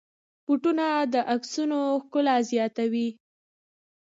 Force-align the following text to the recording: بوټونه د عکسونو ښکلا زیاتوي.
بوټونه 0.45 0.85
د 1.13 1.15
عکسونو 1.33 1.79
ښکلا 2.03 2.35
زیاتوي. 2.49 3.07